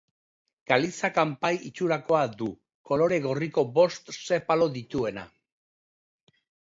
Kaliza 0.69 1.09
kanpai 1.17 1.51
itxurakoa 1.69 2.21
du, 2.39 2.47
kolore 2.91 3.19
gorriko 3.29 3.67
bost 3.77 4.11
sepalo 4.21 4.71
dituena. 4.79 5.27